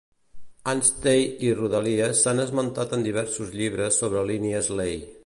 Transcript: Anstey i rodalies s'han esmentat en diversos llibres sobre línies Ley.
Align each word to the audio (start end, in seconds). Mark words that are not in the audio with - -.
Anstey 0.71 1.21
i 1.49 1.51
rodalies 1.59 2.23
s'han 2.25 2.45
esmentat 2.45 2.97
en 2.99 3.05
diversos 3.09 3.55
llibres 3.61 4.03
sobre 4.05 4.29
línies 4.33 4.73
Ley. 4.81 5.03